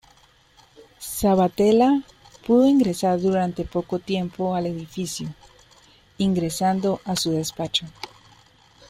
Sabbatella 0.99 2.01
pudo 2.47 2.65
ingresar 2.67 3.21
durante 3.21 3.65
poco 3.65 3.99
tiempo 3.99 4.55
al 4.55 4.65
edificio, 4.65 5.29
ingresando 6.17 6.99
a 7.05 7.15
su 7.15 7.29
despacho. 7.29 7.85